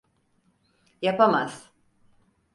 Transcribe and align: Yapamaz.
Yapamaz. 1.01 1.71